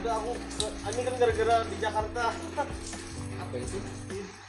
[0.00, 0.32] Ada aku,
[0.96, 2.24] ini kan gara-gara di Jakarta.
[3.44, 3.78] apa itu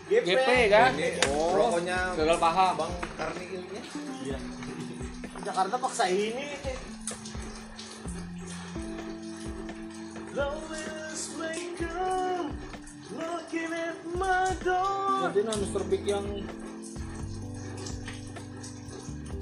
[0.07, 0.23] GP.
[0.27, 3.81] GP kan ini Oh rokoknya gagal paham bang Karniilnya
[4.23, 4.37] Iya.
[5.43, 6.55] Jakarta paksa ini.
[13.91, 15.27] At my door.
[15.27, 15.83] Jadi nah Mr.
[15.91, 16.23] Big yang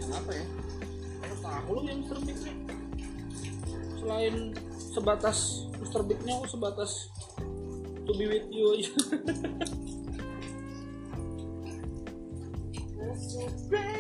[0.09, 0.45] apa ya?
[1.22, 2.17] Aku tahu loh yang Mr.
[2.25, 2.56] Big nih.
[4.01, 4.35] Selain
[4.89, 6.03] sebatas Mr.
[6.03, 7.07] Big-nya aku sebatas
[8.03, 8.91] to be with you aja.
[13.00, 14.00] There's no space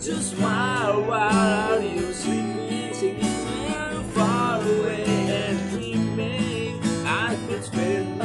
[0.00, 2.92] Just why, why are you sleeping?
[2.94, 8.17] Taking me far away and dreaming I could spend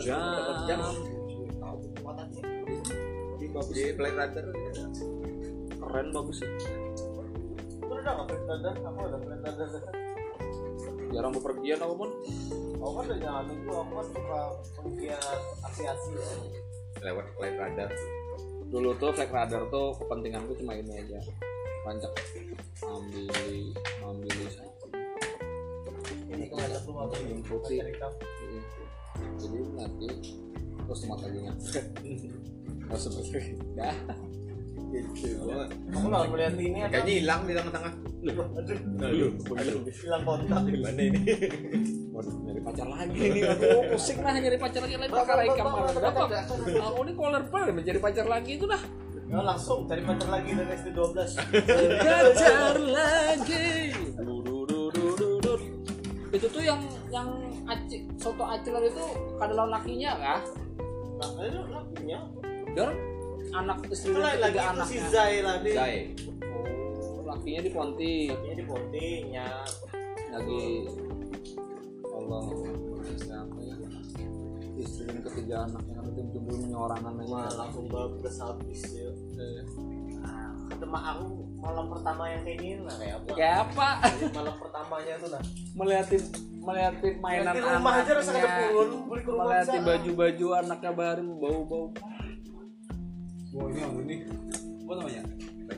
[0.00, 0.20] jam.
[0.66, 0.80] jam
[3.36, 4.46] di bagus di Blade Runner
[5.76, 6.50] Keren bagus sih.
[7.84, 8.74] Udah nggak?
[8.80, 9.20] Aku ada.
[11.14, 12.10] Jarang bepergian aku pun.
[12.76, 14.40] Aku kan udah jalan itu, aku kan suka
[14.82, 16.28] penggiat aksi-aksi ya.
[17.06, 17.90] lewat Blade Runner
[18.66, 21.22] dulu tuh flag radar tuh kepentinganku cuma ini aja
[21.86, 22.12] pancak
[22.82, 23.30] ambil
[24.02, 24.36] ambil
[26.26, 27.14] Ini kalau ada tuh apa
[29.36, 30.08] jadi nanti
[30.86, 31.38] terus mata lagi
[32.86, 33.96] nggak seperti dah.
[34.86, 35.50] Gitu.
[35.92, 37.92] Aku nggak melihat ini kayaknya hilang di tengah-tengah
[38.26, 38.42] Aduh,
[39.54, 40.62] aduh hilang kontak.
[40.66, 41.20] gimana ini?
[42.10, 43.18] Waduh, nyari pacar lagi.
[43.22, 44.94] Nih aduh pusing lah nyari pacar lagi.
[44.98, 45.92] Perkara ikan marah.
[45.94, 48.82] bapak aku ini koler banget mencari pacar lagi itu dah.
[49.26, 51.34] Ya langsung cari pacar lagi dari SD 12.
[52.02, 53.85] pacar lagi
[56.36, 57.28] itu tuh yang yang
[57.64, 59.04] aci, soto aciler itu
[59.40, 60.40] kada lawan lakinya kah
[61.40, 62.18] itu lakinya.
[62.76, 62.90] Dar
[63.56, 65.70] anak istri Itu lagi ketiga itu si anaknya Zai tadi.
[65.72, 65.96] Zai
[66.52, 69.48] oh lakinya di Ponti Lakinya di Pontinya.
[70.26, 70.64] lagi
[72.12, 72.44] Allah
[73.08, 73.76] istri apa ya
[74.76, 79.08] istri yang ketiga anaknya kan timbul menyorangan aja langsung bablas habis ya.
[79.40, 79.64] Eh,
[80.66, 81.24] Ketemu aku
[81.56, 83.32] malam pertama yang kayak gini lah kayak apa?
[83.34, 83.88] kayak apa
[84.30, 85.42] malam pertamanya tuh nah.
[85.74, 86.22] melihatin
[86.62, 91.86] melihatin mainan Di rumah aja rasa purun, beli ke rumah melihatin baju-baju anaknya baru bau-bau
[93.56, 94.16] Oh ini apa ini?
[94.84, 95.22] Apa namanya?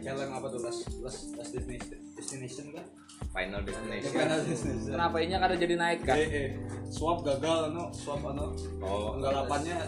[0.02, 0.60] Challenge apa tuh?
[0.66, 2.84] Last last last destination, destination kan?
[3.30, 4.10] Final destination.
[4.18, 4.92] Final destination.
[4.98, 6.48] kenapa ini kada jadi naik kan Eh, eh,
[6.90, 8.50] swap gagal, no, swap ano,
[8.82, 9.78] Oh, tanggal 8-nya,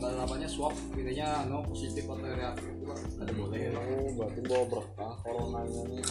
[0.00, 2.72] tanggal 8-nya swap, intinya no positif atau reaktif,
[3.20, 3.60] ada boleh.
[3.70, 6.04] oh berarti bawa berkah coronanya nih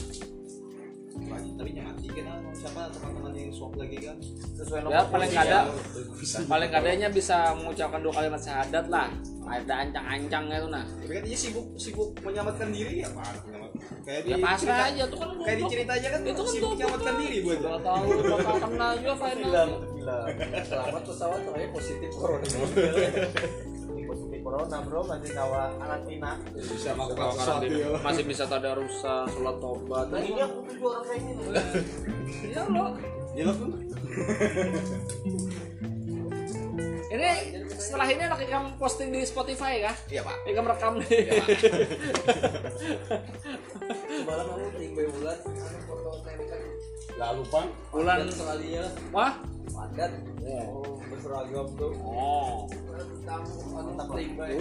[1.20, 2.26] Lagi, tapi mati kan
[2.56, 4.16] siapa teman-teman yang swap lagi kan?
[4.56, 5.68] Sesuai ya paling kada
[6.16, 6.38] Bisa.
[6.48, 9.12] paling kadanya bisa mengucapkan dua kalimat syahadat lah
[9.44, 13.42] ada ancang-ancang gitu nah Tapi kan dia sibuk sibuk menyelamatkan diri ya, Pak.
[14.06, 16.48] Kayak di ya pasrah cerita- aja tuh kan Kayak di cerita aja kan Itu kan
[16.48, 17.22] sibuk menyelamatkan kan.
[17.22, 19.72] diri buat Gak tahu bakal kena juga final bilang
[20.64, 22.48] selamat pesawat terakhir positif corona
[24.50, 27.90] corona bro masih kawa karantina bisa melakukan sesuatu karantina ya.
[28.02, 31.44] masih bisa tadarusan sholat tobat nah ini aku tuju orang kayak gini
[32.58, 32.86] ya lo
[33.30, 33.70] Ya lo tuh.
[37.14, 37.30] ini
[37.78, 39.94] setelah ini anak kamu posting di Spotify kah?
[40.10, 40.38] Iya, Pak.
[40.50, 41.30] Ikam rekam nih.
[44.10, 46.68] semalam aku tinggal bulan anu foto template
[47.22, 47.62] Gak lupa.
[47.94, 49.32] Bulan sekalinya wah?
[49.70, 50.12] padat
[50.44, 52.66] oh berseragam tuh Oh,
[53.30, 53.92] kamu anu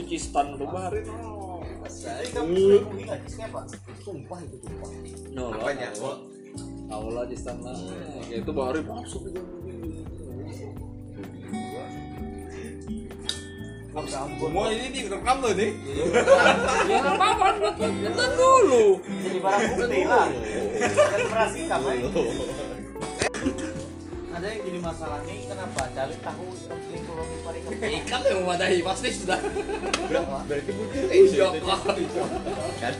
[0.04, 3.60] Cistan jadi kamu sih apa
[4.04, 4.90] Sumpah itu sumpah.
[5.32, 5.88] No, Apanya?
[6.88, 7.76] Tahu lah Cistan lah.
[8.28, 8.52] Ya itu
[8.84, 9.22] masuk.
[9.32, 9.40] Itu.
[14.38, 15.70] Semua ini direkam loh nih.
[16.86, 17.46] Ya nggak apa-apa,
[18.38, 19.02] dulu.
[19.02, 20.26] jadi barang bukti lah.
[20.94, 21.88] Kan merasi kamu
[24.38, 26.46] ada yang jadi masalah nih kenapa cari tahu
[26.88, 29.38] yang koloni parikam Ikan yang memadahi pasti sudah.
[30.46, 32.22] Berarti bujur kayak gitu.
[32.78, 32.90] Iya.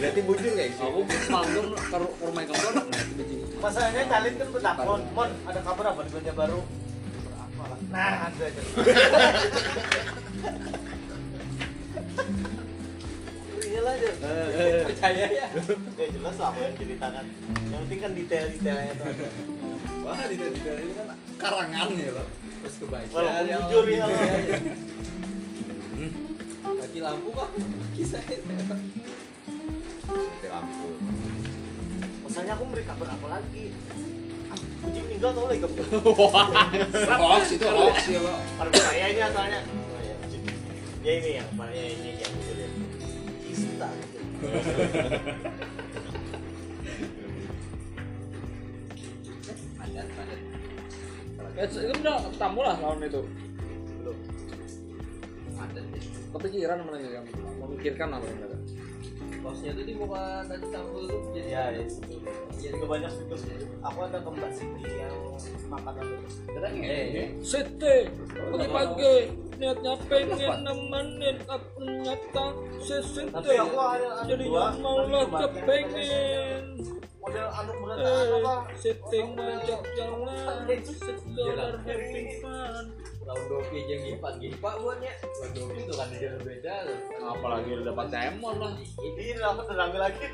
[0.00, 0.80] Berarti bujur gitu.
[0.80, 3.36] Aku manggung ke ru- ke rumah kamu itu biji.
[3.60, 6.58] masalahnya Calin kan bertakon mon ada kabar apa di belanja baru
[7.36, 8.62] apa lah nah ada aja
[13.80, 14.10] lah aja
[14.84, 15.46] percaya ya.
[15.96, 17.24] Ya jelas lah apa yang ceritakan
[17.70, 19.06] yang penting kan detail-detailnya tuh
[20.00, 20.60] Wah, di ini
[20.96, 22.24] kan karangan ya loh.
[22.64, 23.04] Terus kebaca.
[23.12, 24.16] walaupun jujur ya lo
[26.80, 27.48] Lagi lampu kok.
[27.92, 28.40] Kisah Di
[30.48, 30.88] lampu.
[32.24, 33.76] masalahnya aku beri kabar apa lagi?
[34.48, 35.84] Ah, kucing meninggal tau lagi kamu
[37.20, 38.40] Hoax itu hoax ya lo.
[38.40, 39.60] Kalau saya ini asalnya.
[39.68, 40.16] Oh, ya,
[41.04, 42.32] ya ini yang ya ini yang
[44.40, 44.48] Ya,
[51.68, 53.20] itu udah tamu lah tahun itu.
[54.00, 54.16] belum
[55.60, 56.04] Padat deh.
[56.32, 57.36] Kepikiran mana ya kamu?
[57.60, 58.48] Memikirkan apa yang
[59.00, 59.40] ada?
[59.40, 61.84] Bosnya tuh di muka tadi campur tuh jadi ya ya
[62.60, 63.40] jadi banyak fitur
[63.80, 65.16] aku ada ke Mbak Siti yang
[65.72, 66.06] makanan
[66.44, 66.88] Terang ya.
[66.92, 67.96] Eh, Sete,
[68.36, 69.14] pagi-pagi
[69.56, 72.46] niatnya pengen nemenin aku nyata
[73.32, 76.64] ada ada Jadi malah coba kepengen.
[77.20, 82.84] model anu berat apa setting ngajak jalan, sekedar having fun.
[83.30, 85.14] Tahun dopi yang gipat gipat buatnya.
[85.22, 86.98] Tahun dopi itu kan dia beda loh.
[87.30, 88.74] Apalagi udah dapat temon lah.
[88.98, 90.26] ini aku terang lagi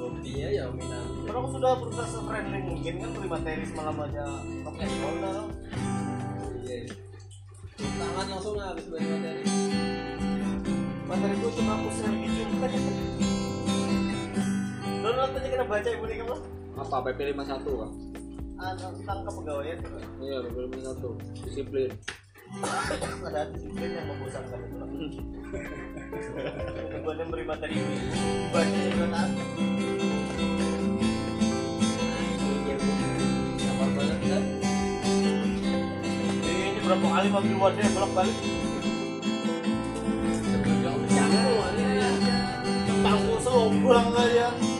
[0.00, 1.08] Dopinya ya minang.
[1.28, 5.44] Karena aku sudah berusaha se-friendly mungkin kan beri materi semalam aja and roll dah.
[6.64, 6.78] Iya.
[7.76, 9.42] Tangan langsung habis balik materi.
[11.04, 12.70] materi gue cuma aku share kan
[15.04, 16.36] Download aja kita baca ibu nih kamu
[16.80, 18.19] Apa PP 51 kan?
[18.60, 19.80] Tentang kepegawaian.
[20.20, 21.16] Iya, PP 51.
[21.48, 21.90] Disiplin.
[23.30, 24.76] ada disiplin yang membosankan itu.
[27.00, 27.96] Buat yang beri materi ini.
[33.64, 34.44] Apa banget kan?
[36.44, 38.38] Ini berapa kali panggil wadah bolak balik
[43.40, 44.79] selombang aja Selepas aku kembali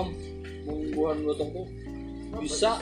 [0.00, 0.08] Beckham
[0.64, 1.66] mengbuahan gotong tuh
[2.40, 2.72] bisa.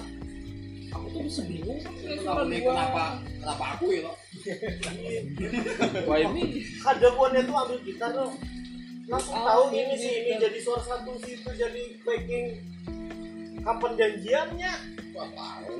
[0.88, 1.80] Aku tuh bisa bingung.
[2.00, 2.64] Kenapa nih?
[2.64, 4.14] kenapa kenapa aku ya lo?
[6.08, 8.30] wah ini Ada buannya tuh ambil gitar tuh.
[9.08, 12.46] Langsung tahu ini sih ini jadi suara satu sih itu jadi backing
[13.64, 14.72] kapan janjiannya?
[15.12, 15.76] Wah tahu.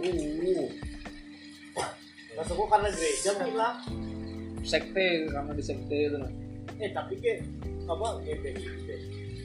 [2.39, 3.71] suka karena gereja gila
[4.63, 6.19] sekte karena di sekte itu
[6.79, 7.43] eh tapi ke
[7.91, 8.88] apa GBB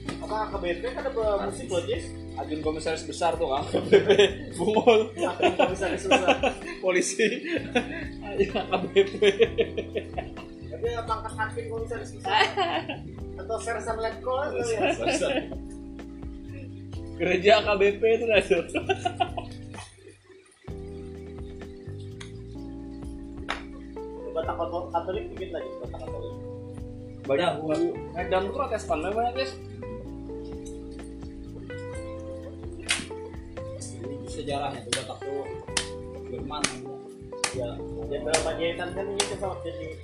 [0.04, 1.10] apa KBP kan ada
[1.44, 3.62] musik loh Jess Ajun komisaris besar tuh kan
[4.58, 6.34] bungul Aku bisa susah
[6.82, 7.46] polisi.
[8.26, 9.12] Ayo AKBP
[10.74, 12.34] tapi pangkat hakim komisaris susah
[13.40, 14.90] atau sersan letkol atau ya?
[17.14, 18.62] Gereja AKBP itu tuh
[24.34, 24.54] Batak
[24.90, 26.34] Katolik- dikit lagi Batak Katolik.
[27.24, 27.52] Banyak
[28.12, 29.52] Medan tuh protestan banyak guys
[34.34, 35.46] sejarahnya tuh Batak tuh
[36.26, 36.62] Jerman.
[37.54, 37.70] ya
[38.10, 39.94] Jenderal Panjaitan kan ini tuh sama jadi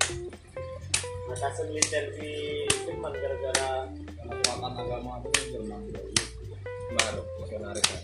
[1.34, 3.90] atasan militer di Jerman gara-gara
[4.22, 5.82] kekuatan agama itu Jerman.
[6.90, 7.98] baru misionaris ya.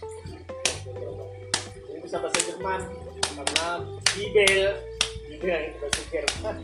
[1.94, 2.80] ini bisa bahasa Jerman
[3.34, 3.66] karena
[4.14, 4.78] Bibel
[5.30, 6.56] Bibel yang itu bahasa Jerman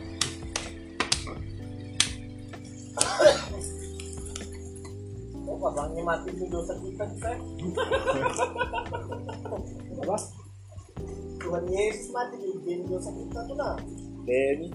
[5.53, 7.29] Oh, abangnya mati itu dosa kita bisa.
[10.01, 10.17] apa
[11.45, 13.77] Tuhan Yesus mati di dosa kita tuh nah.
[14.25, 14.73] Denny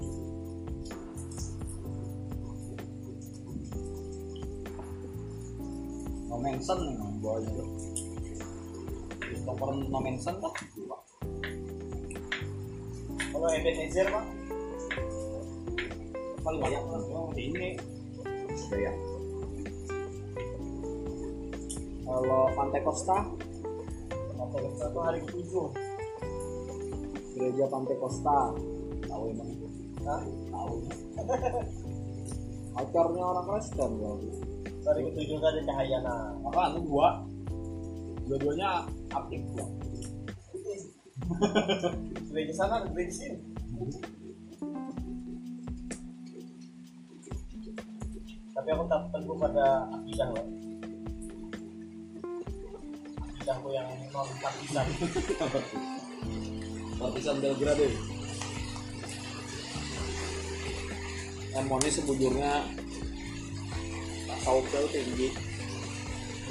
[6.30, 7.06] No mention nih no
[7.42, 7.68] tuh.
[9.42, 10.54] Topper no mention tuh.
[13.34, 14.24] Kalau Ebenezer mah
[16.46, 17.02] Paling banyak lah.
[17.34, 17.70] Ini.
[18.70, 19.17] Gaya.
[22.08, 23.18] Kalau Pantai Costa
[24.32, 25.68] Pantai Costa tuh hari ketujuh.
[27.36, 28.56] gereja Pantai Costa
[29.04, 29.48] Tahu emang.
[30.08, 30.22] Hah?
[30.24, 30.74] Tahu.
[32.78, 34.16] pacarnya orang Kristen loh
[34.88, 36.32] Hari ketujuh kan ada cahaya nah.
[36.48, 37.20] Apa anu gua?
[38.24, 39.68] Dua-duanya aktif gua.
[42.32, 43.38] Gereja sana, gereja sini.
[48.56, 50.57] Tapi aku tak teguh pada akidah loh.
[53.48, 54.84] Akidahku yang non partisan.
[57.00, 57.88] Partisan Belgrade.
[61.56, 62.68] Emoni sebujurnya
[64.28, 65.32] tasawufnya tuh tinggi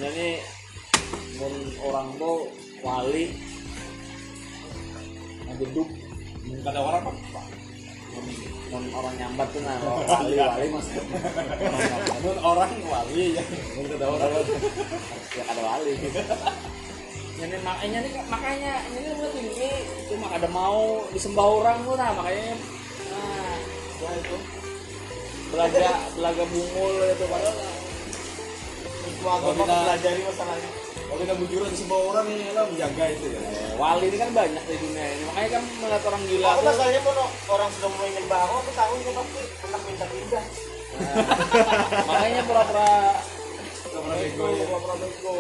[0.01, 0.42] ini
[1.38, 1.54] mun
[1.86, 2.50] orang tuh
[2.82, 3.30] wali.
[5.54, 5.89] Ngeduduk
[6.50, 7.42] Mungkin ada orang apa?
[8.74, 10.88] mun orang nyambat tuh nah wali wali mas.
[12.25, 13.44] Mun orang wali ya.
[13.77, 14.30] mun ada orang.
[15.38, 15.94] Ya ada wali
[17.39, 19.70] ini makanya nih makanya ini udah tinggi
[20.08, 20.79] cuma ada mau
[21.10, 22.56] disembah orang tuh nah makanya
[23.08, 23.53] nah
[23.96, 24.38] ya itu
[25.48, 27.56] belaga belaga bungul itu padahal
[29.08, 30.70] Semua agama kita- mempelajari masalahnya.
[31.00, 33.39] Kalau kita bujuran di sebuah orang ini lah menjaga itu ya.
[33.39, 36.67] eh, wali ini kan banyak di dunia ini makanya kan melihat orang gila Aku tuh
[36.67, 40.44] masalahnya kalau orang sudah mulai nyembah aku, aku tahu itu pasti anak minta pindah.
[40.98, 41.15] nah,
[42.03, 42.91] makanya pura-pura
[43.79, 44.65] Pura-pura bego, ya.
[44.67, 45.34] pura-pura bego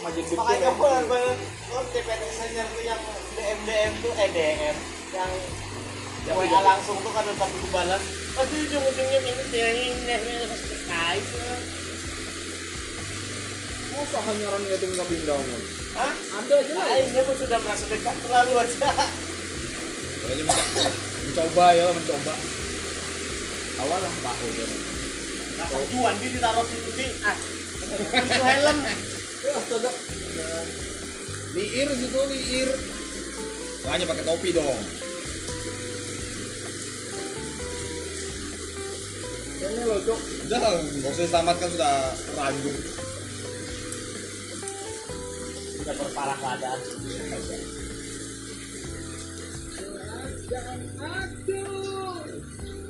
[0.00, 1.00] majid bego Makanya ya.
[1.04, 1.38] banyak
[1.76, 3.00] oh, TPS saja tuh yang
[3.36, 4.76] DM DM tuh eh DM
[5.12, 5.32] yang
[6.30, 8.02] WA langsung tuh kan tapi balas.
[8.36, 11.24] Pasti ujung-ujungnya ini ini ini ini terkait.
[13.90, 15.40] Masa hanya orang itu nggak pindah?
[15.96, 16.12] Hah?
[16.40, 16.86] Ada aja lah.
[17.08, 18.88] Dia pun sudah merasa dekat terlalu aja.
[20.20, 20.84] Kayaknya mencoba,
[21.24, 22.34] mencoba ya mencoba.
[23.80, 24.36] Awal lah kan.
[25.60, 27.36] Nah, tujuan dia ditaruh situ di ah.
[28.16, 28.78] Itu helm.
[29.40, 29.90] Ya astaga.
[31.56, 32.68] Liir situ liir.
[33.88, 34.80] Makanya pakai topi dong.
[39.60, 40.20] Ini loh cok.
[40.44, 41.94] Udah lah, nggak usah diselamatkan sudah
[42.36, 42.78] ranjung.
[45.80, 46.80] Sudah berparah keadaan.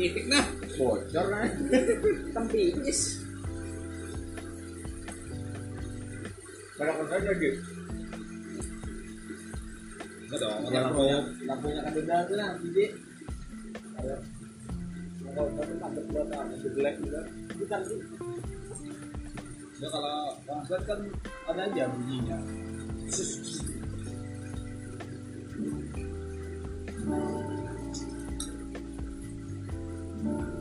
[0.00, 0.44] Titik nah.
[0.74, 1.46] Bocor nah.
[2.34, 3.19] Tempis.
[6.80, 7.50] Pada konser lagi.
[10.24, 11.44] Enggak dong, Ya, lampunya, pro.
[11.44, 12.84] lampunya kan udah tuh lah, jadi
[14.00, 14.14] ada
[15.30, 16.26] kalau tapi mantep buat?
[16.64, 17.20] Jelek juga.
[17.60, 18.00] Bukan sih.
[19.76, 21.00] Ya kalau konser kan
[21.52, 22.38] ada aja bunyinya.
[30.20, 30.59] Berapa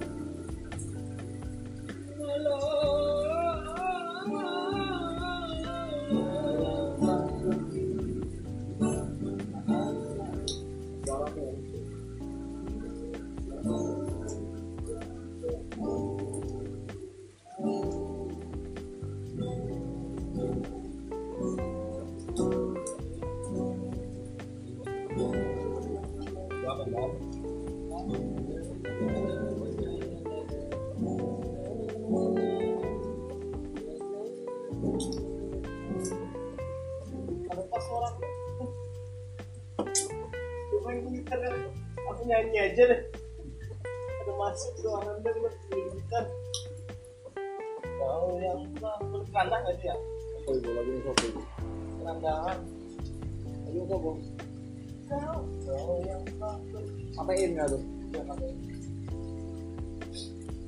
[57.17, 57.82] Sampaiin nggak tuh?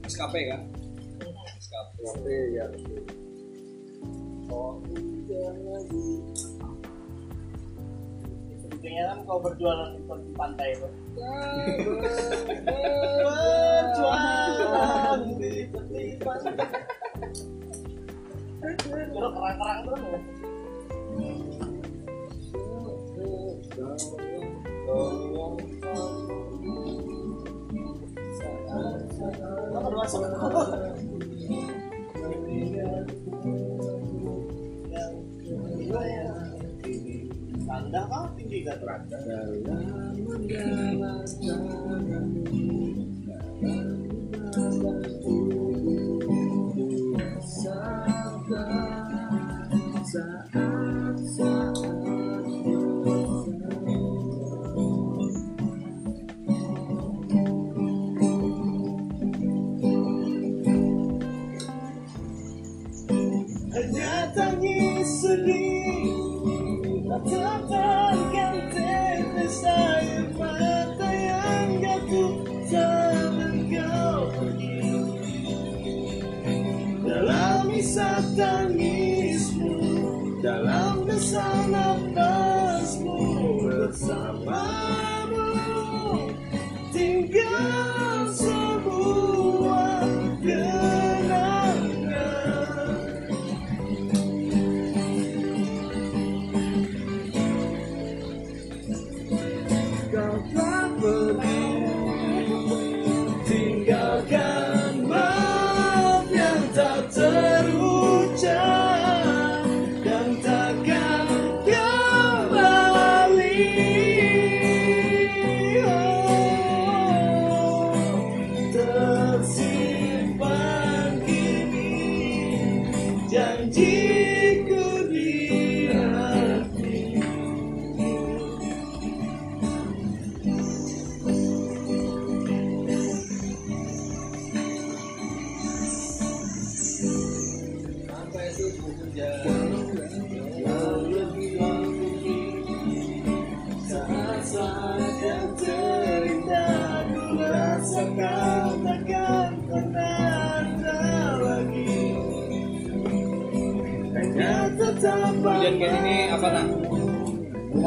[0.10, 0.62] SKP kan?
[1.62, 1.94] SKP.
[2.02, 2.26] SKP
[2.58, 2.66] ya.
[4.50, 4.82] Oh,
[5.30, 6.10] jangan lagi.
[8.66, 10.90] Sebenarnya kan kau berjualan di tepi pantai itu.
[13.94, 16.66] Berjualan di tepi pantai.
[18.62, 18.78] Terus
[19.14, 20.02] kerang-kerang terus
[23.82, 24.20] masuk?
[37.72, 39.16] Tanda kah tinggi gak teranda?
[81.32, 82.01] Dalam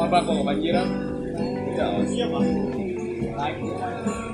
[0.05, 0.85] Rumah bako banjiran?
[1.33, 1.89] Tidak.
[2.29, 2.41] pak
[3.41, 4.24] Lagi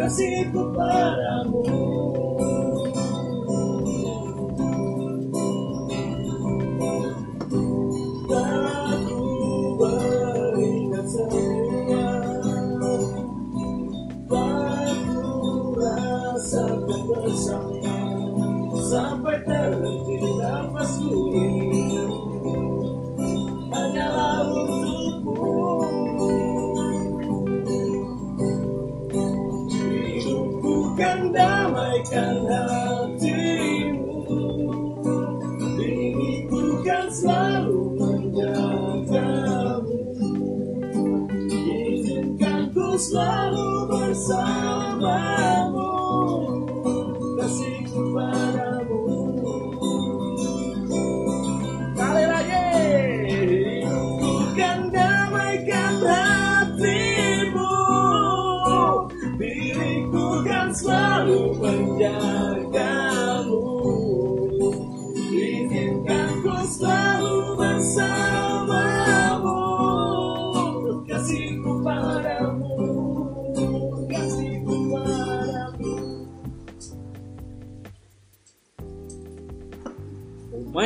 [0.00, 2.59] Casi para amor.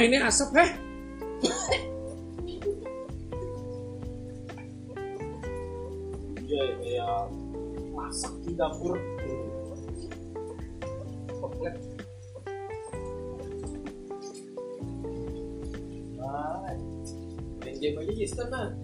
[0.04, 0.70] Ini asap heh.
[6.44, 7.20] Iya, kayak
[7.96, 9.00] masak di dapur.
[11.40, 11.74] Komplek.
[17.64, 18.76] Main game aja Yisten mah.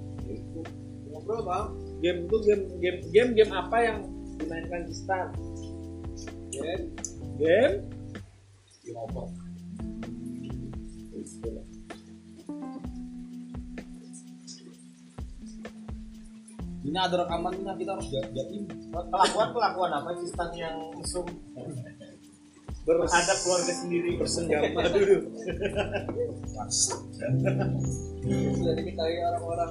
[1.12, 1.66] Ngobrol bang.
[2.00, 3.98] Game itu game game game game apa yang
[4.40, 5.28] dimainkan di Star?
[6.48, 6.96] Game.
[7.36, 7.84] Game?
[8.84, 9.49] Game apa?
[16.90, 18.66] Ini ada rekaman nah kita harus jaim.
[18.90, 21.22] Kelakuan kelakuan apa sistem yang mesum
[22.82, 25.18] berhadap keluarga sendiri Bersenjama dulu.
[28.58, 29.70] Sudah dimintai orang-orang.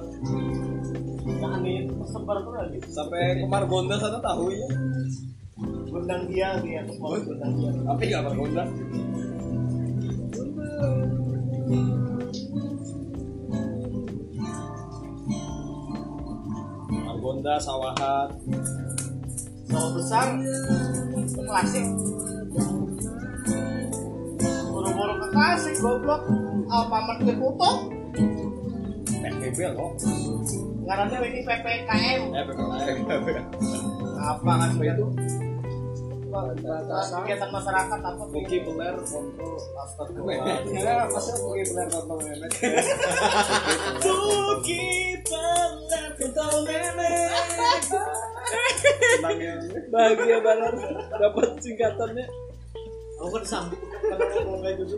[1.44, 2.78] Nah, ini sebar tuh lagi.
[2.88, 4.68] Sampai kemar Bonda sana tahu ya.
[5.60, 8.64] Gue undang dia dia mau undang dia Tapi nggak berguna.
[11.70, 11.99] Margonda,
[17.60, 18.32] Sawahat,
[19.68, 20.26] sawah besar
[21.36, 21.86] klasik
[24.64, 26.24] buru-buru ke klasik goblok
[26.66, 27.70] Alfamart ke Kuto
[29.20, 29.90] PPB kok.
[30.82, 33.26] ngarannya ini PPKM Eh, PPB.
[34.16, 35.06] apa kan itu
[36.30, 40.62] kegiatan masyarakat apa Buki bener kontrol Astagfirullah.
[40.70, 42.22] Ya, masa Buki bener kontrol.
[44.00, 44.82] Buki
[45.26, 45.89] pelan
[46.28, 47.82] memek
[49.16, 49.54] Senangnya.
[49.88, 50.74] Bahagia banget
[51.16, 52.26] dapat singkatannya.
[53.20, 53.44] aku kan
[54.08, 54.96] kalau ngomong kayak gitu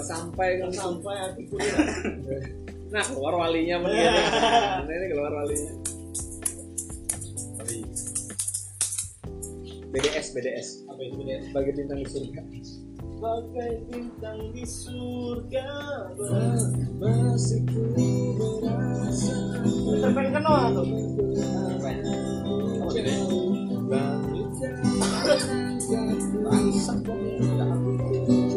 [0.00, 1.76] Sampai kan sampai hati kuliah
[2.90, 4.14] Nah, keluar walinya mendingan.
[4.82, 5.72] Nah, ini keluar walinya.
[9.90, 10.68] BDS, BDS.
[10.86, 12.42] apa itu dia Sebagai bintang di surga.
[13.20, 15.68] Bagai bintang di surga
[16.96, 17.84] Masih ku
[18.64, 19.36] merasa
[20.00, 20.88] sampai kenal tuh
[26.80, 28.49] Semua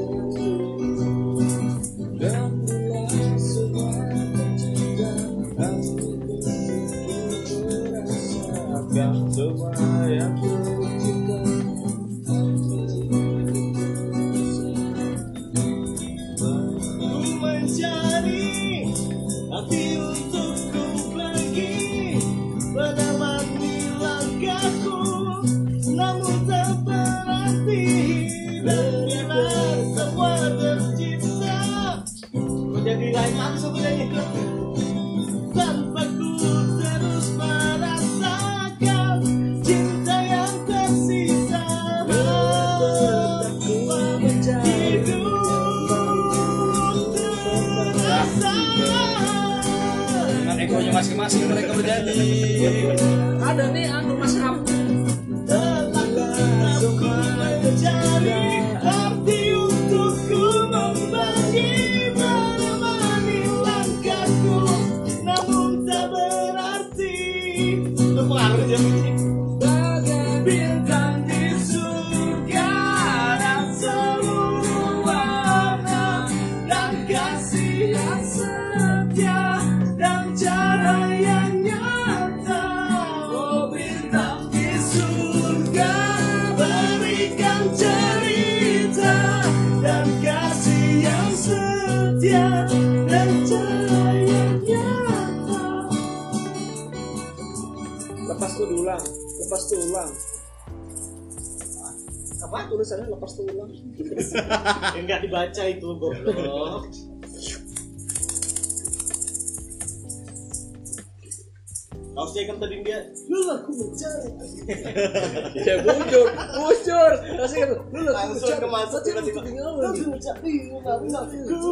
[115.67, 117.11] Ya bujur, bujur.
[117.39, 117.69] Kasih kan.
[117.93, 119.39] Lu Langsung ke masa tiba-tiba.
[119.41, 121.69] tinggal Lu aku mencari, aku aku.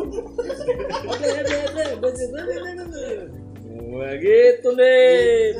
[1.09, 1.83] Oke, oke, oke.
[2.01, 2.23] Baca
[3.91, 5.51] Wah gitu deh.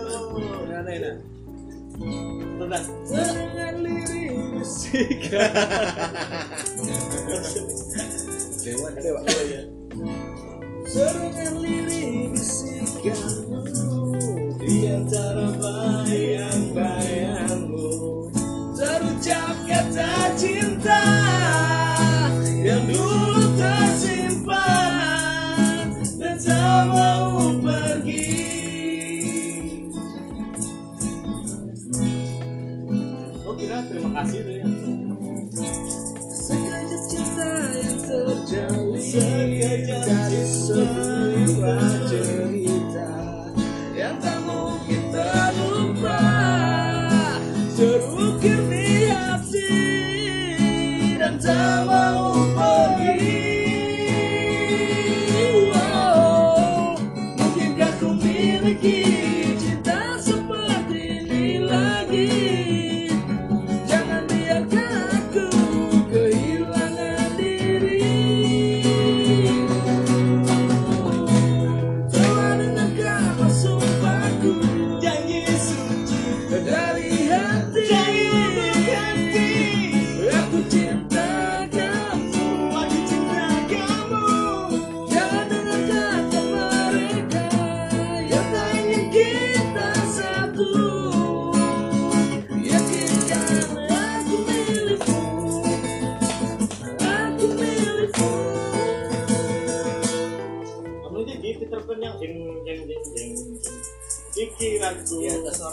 [0.72, 2.84] Nah, nah, nah.
[3.12, 5.36] Dengan lirik musik.
[8.62, 9.20] Dewa, dewa.
[10.92, 13.64] Serengan lirik bisikanmu
[14.62, 17.31] Di antara bayang-bayangmu
[20.42, 21.31] kata cinta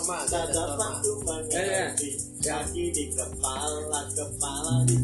[0.08, 4.96] Di Tak dapat ku mengerti Kaki di kepala, kepala di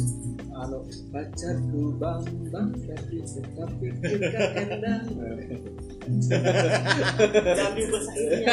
[0.49, 0.81] Anu,
[1.12, 5.05] pacarku bang bang tapi tetap pikirkan endang.
[7.53, 8.49] Jadi bahasa Inggris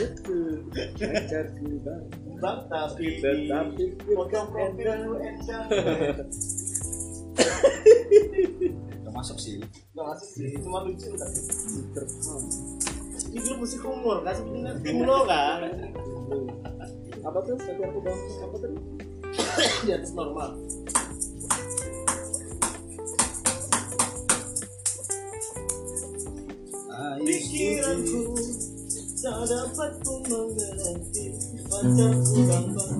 [0.00, 0.64] Itu
[0.96, 2.04] pacarku bang
[2.40, 3.76] Bang tapi di tetap
[4.08, 4.88] Foto pikirkan profil
[5.20, 5.20] endang.
[5.20, 5.68] endang
[9.04, 9.60] Termasuk sih.
[9.92, 11.28] Gak masuk sih, cuma lucu kan
[11.92, 12.40] Terpaham.
[13.32, 15.64] Ini musik humor kan sebenarnya lo kan?
[17.24, 17.56] Apa tuh?
[17.56, 18.76] Tapi aku bang apa tadi?
[19.88, 20.52] Di atas normal.
[27.22, 28.34] Pikiranku
[29.22, 31.30] tak dapat ku mengerti
[31.70, 32.98] Pacarku gampang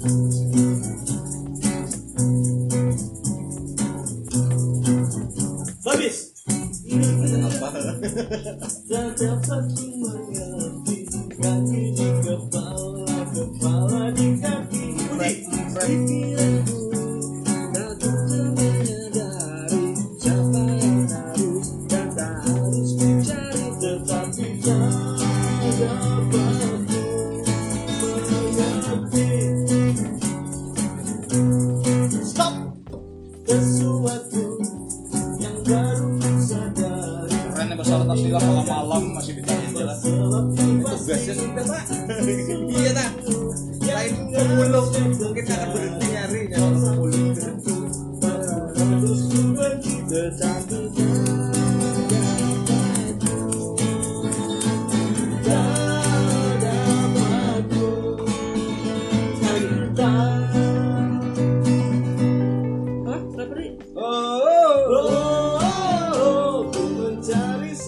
[0.00, 0.47] Habis
[8.88, 9.97] Tak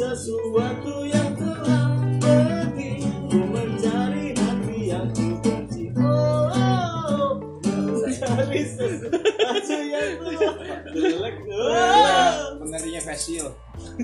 [0.00, 1.92] sesuatu yang telah
[2.24, 10.56] pergi Ku mencari hati yang ku benci Oh, ku mencari sesuatu yang telah
[10.88, 12.56] jelek Oh.
[12.64, 13.52] Penarinya facial.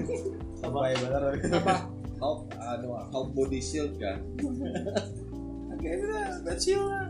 [0.66, 1.22] Apa ya benar?
[1.40, 1.74] Apa?
[2.20, 4.20] Top, aduh, top body shield kan.
[5.72, 7.08] Akhirnya facial lah.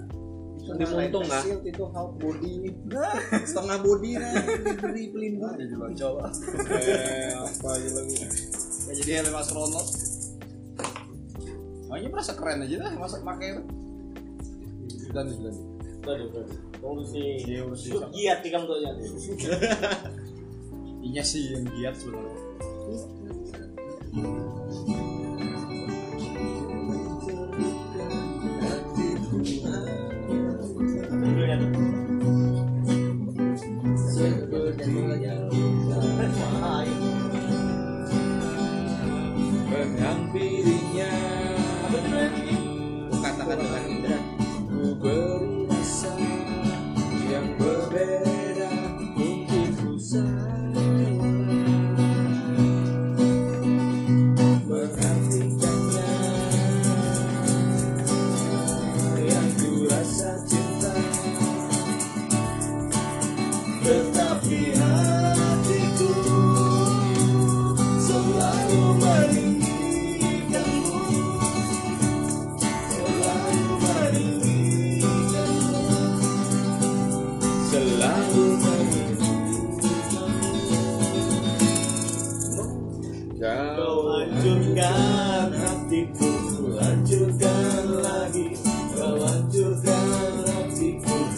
[0.66, 1.42] Dimuntung nggak?
[1.46, 2.70] Shield itu half body ini.
[3.50, 5.54] Setengah body nah diberi pelindung.
[5.54, 6.30] Jadi lo coba.
[6.74, 8.16] Eh, apa aja lagi.
[8.86, 9.86] Ya jadi helm astronot.
[11.86, 13.62] Makanya merasa keren aja dah masa pakai.
[15.14, 15.56] Dan dan.
[16.06, 16.58] Waduh, waduh.
[16.78, 17.42] Tunggu sih.
[17.46, 17.90] Iya, urus sih.
[17.94, 18.90] Lu Giat di kamu tuh ya.
[21.02, 22.42] Inya sih yang giat sebenarnya.
[45.06, 45.45] Ku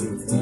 [0.09, 0.38] Mm-hmm.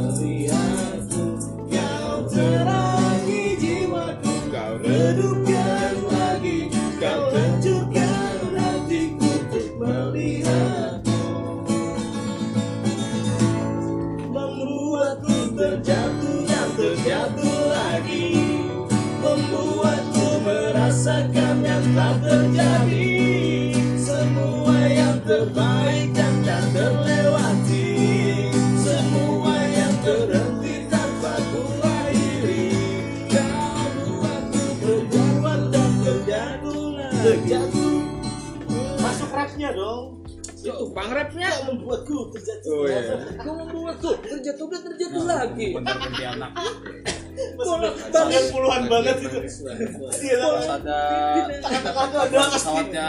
[41.07, 43.15] Itu pangrapnya Kau membuatku terjatuh Oh iya.
[43.39, 45.67] Kau membuatku terjatuh dan terjatuh lagi.
[45.79, 45.97] Bener
[46.35, 46.51] anak.
[48.11, 49.39] Tahun puluhan banget itu.
[50.27, 50.37] Iya
[50.67, 51.01] ada
[51.63, 52.39] Kata-kata ada.
[52.51, 53.09] Pesawatnya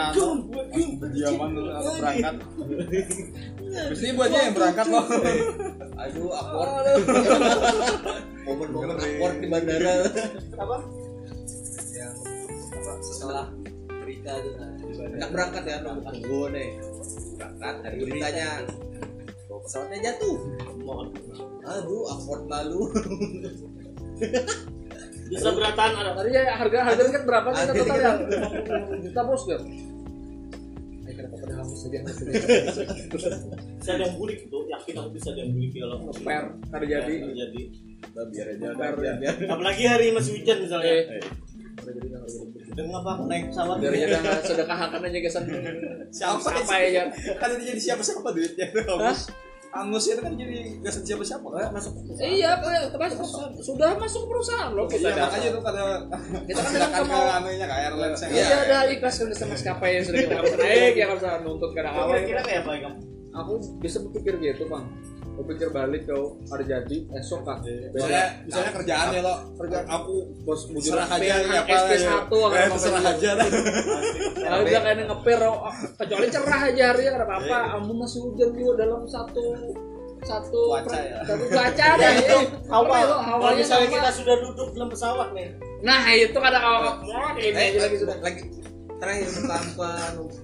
[1.10, 2.34] diaman atau berangkat.
[3.68, 5.04] Terus ini buatnya yang berangkat loh.
[5.98, 7.02] Aduh awkward
[8.46, 9.94] Momen-momen awkward di bandara.
[10.54, 10.76] Apa?
[11.98, 12.14] Yang
[13.02, 13.50] setelah
[13.90, 16.68] beri Amerika tuh nah, Nggak berangkat ya nunggu tunggu nih
[17.34, 18.48] berangkat hari beritanya.
[19.46, 20.36] Bahwa pesawatnya jatuh.
[20.82, 21.06] Mohon.
[21.64, 22.82] Aduh afford lalu.
[25.28, 26.10] Bisa berataan ada.
[26.16, 28.12] Tadi ya harga harga kan berapa nih Harga total kita- ya?
[29.04, 29.60] Juta bos kan?
[31.04, 31.98] Eh kenapa pada saja?
[33.76, 34.64] Bisa ada yang bulik tuh.
[34.68, 37.14] Yakin aku bisa ada yang bulik kalau Ngeper terjadi.
[37.28, 37.62] terjadi
[37.98, 38.68] Udah, biar aja
[39.46, 41.18] apalagi hari masih hujan misalnya
[42.70, 45.44] Dan ngapa aku naik pesawat Biar aja nggak sedekahkan aja kesan.
[46.08, 47.04] siapa Siapa ya?
[47.36, 48.66] kan itu jadi siapa siapa duitnya
[48.98, 49.16] Hah?
[49.70, 52.96] Angus itu kan jadi gak siapa siapa kan masuk Iya, Pak.
[52.96, 53.12] Mas,
[53.60, 55.12] sudah masuk perusahaan loh kita.
[55.12, 55.82] Iya makanya tuh pada
[56.42, 60.20] Kita kan ke mau- anunya ke airlines Iya, ada ikhlas kan sama maskapai yang sudah
[60.24, 62.08] kita naik yang harus nuntut ke awal.
[62.10, 62.96] kira-kira kayak apa ya kamu
[63.30, 64.88] Aku bisa berpikir gitu, Bang.
[65.38, 67.62] Berpikir balik kalau ada jadi esok kan.
[67.62, 69.34] misalnya misalnya kerjaan ya lo.
[69.54, 69.84] Kerjaan.
[69.86, 73.30] Aku bos jualan aja anak apa SP satu eh, terserah aja.
[73.34, 73.48] dah
[74.34, 75.58] Kalau bilang kayak ngepir oh,
[75.94, 77.58] kecuali cerah aja harinya nggak ada apa-apa.
[77.78, 79.44] Ampun masih hujan juga dalam satu
[80.18, 81.18] satu Cuaca ya.
[81.22, 82.10] satu cuaca deh.
[82.10, 82.44] eh.
[82.66, 83.06] hawa Apa itu?
[83.06, 85.48] kalau Hawanya misalnya kita sudah duduk dalam pesawat nih.
[85.78, 86.94] Nah itu kadang awal.
[87.38, 88.16] Ini eh aja lagi sudah.
[88.18, 88.42] lagi.
[88.98, 89.90] Terakhir tanpa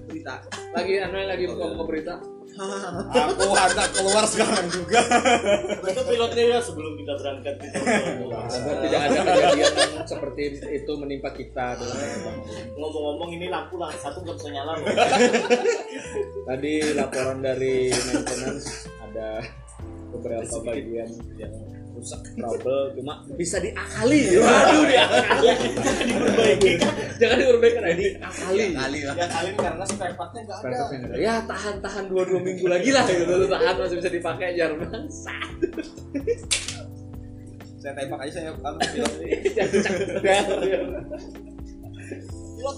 [0.07, 0.33] berita.
[0.71, 2.13] Lagi anu lagi buka-buka berita.
[2.55, 5.03] Aku hendak keluar sekarang juga
[5.83, 7.77] itu pilotnya ya sebelum kita berangkat gitu.
[7.83, 10.41] Agar tidak ada kejadian yang seperti
[10.71, 11.99] itu menimpa kita dalam
[12.79, 14.73] ngomong-ngomong ini lampu lah satu nggak bisa nyala.
[16.47, 19.43] Tadi laporan dari maintenance ada
[20.15, 21.51] beberapa bagian yang
[21.95, 24.35] rusak trouble cuma bisa diakali.
[24.37, 25.47] Waduh diakali.
[25.79, 26.71] Jangan diperbaiki.
[26.75, 28.65] Kan jangan diperbaiki nah, diakali.
[28.75, 29.15] Kali lah.
[29.15, 31.15] Kalian karena spare partnya nggak ada.
[31.15, 33.31] Ya tahan tahan dua dua minggu lagi lah gitu.
[33.31, 35.49] Lu tahan masih bisa dipakai jar bangsat.
[37.79, 39.13] Saya tembak aja saya kan pilot
[42.59, 42.77] pilot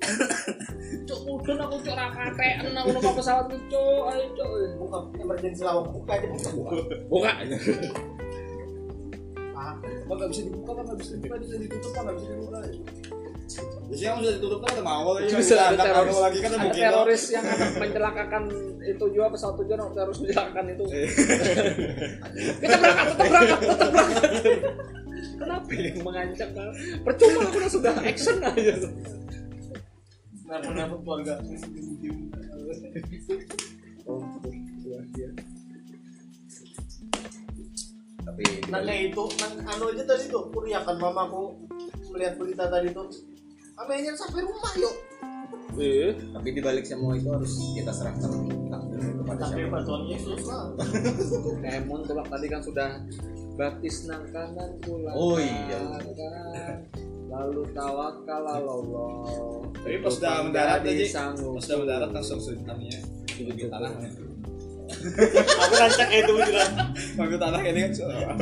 [1.08, 5.86] cok mudun aku cok rakatean aku numpak pesawat nih cok ayo cok buka emergency lawak.
[5.92, 6.72] Buka aja buka buka.
[7.06, 7.30] Buka.
[9.54, 11.34] Ah Pak nggak bisa dibuka kan nggak bisa dibuka?
[11.38, 12.58] Bisa ditutup kan nggak bisa dibuka
[13.90, 14.70] biasanya kalau sudah ditutup kan?
[14.70, 16.18] Ada mau lagi bisa ada ada teroris.
[16.22, 16.82] lagi kan ada mungkin.
[16.86, 18.42] teroris yang akan mencelakakan
[18.86, 20.84] itu juga pesawat tujuan atau teroris mencelakakan itu.
[22.62, 24.30] Kita berangkat tetap berangkat tetap berangkat.
[25.20, 26.48] Kenapa yang mengancam
[27.02, 28.74] percuma aku udah sudah action aja
[30.50, 31.34] nelfon keluarga
[34.10, 34.22] oh,
[34.82, 35.28] iya, iya.
[38.26, 41.54] tapi nah kayak itu nah, anu aja tadi tuh kuriakan mamaku
[42.10, 43.08] melihat berita tadi tuh.
[43.80, 44.94] Amenya sampai rumah yuk.
[45.80, 48.28] Eh, tapi dibalik semua itu harus kita serahkan
[48.68, 49.70] takdir kepada siapa?
[49.70, 50.74] bantuan Yesus lah
[51.78, 52.90] Emon tuh Bang, tadi kan sudah
[53.54, 55.78] baptis nang kanan pulang Oh, iya.
[57.40, 59.12] Lalu tawakal Allah
[59.80, 63.00] Tapi pas udah mendarat aja, pas udah mendarat langsung sultannya
[63.32, 64.08] di tanahnya.
[65.64, 66.66] Aku rancak itu juga
[67.16, 68.34] Bangku tanah ini kan surga.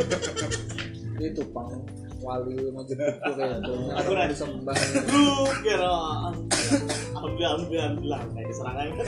[1.19, 1.71] itu pang
[2.19, 4.75] wali mau jemput tuh kayak Aku orang rasa- disembah.
[5.07, 5.27] Lu
[5.63, 5.95] kira.
[7.15, 8.89] Ambil ambil ambil lah kayak serangan.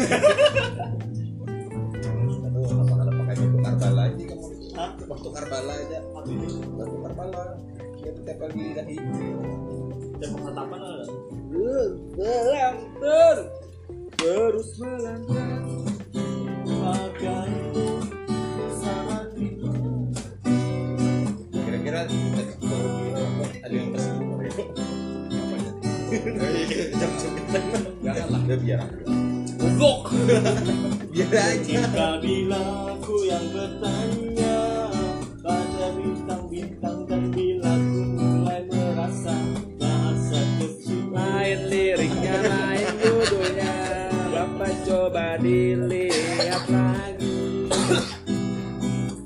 [2.50, 4.46] Aduh, apa ada pakai batu Karbala aja kamu?
[4.74, 4.90] Hah?
[5.06, 5.98] Waktu Karbala aja.
[6.76, 7.42] Batu Karbala.
[8.00, 8.96] Tuh tiap pagi dahi.
[10.20, 11.04] dan penghatapan ada
[12.16, 13.36] melanggar
[14.16, 15.60] terus melanggar
[16.64, 17.52] bagai
[18.72, 19.72] sama kita
[21.52, 22.08] Kira-kira
[23.60, 24.16] ada yang pesen
[26.96, 27.64] jam sembilan
[28.00, 28.40] jangan lah.
[28.48, 28.80] Udah biar
[29.60, 30.00] goblok.
[31.12, 31.60] Biar aja.
[31.62, 34.29] Jika bila ku yang bertanya
[45.00, 47.32] coba dilihat lagi.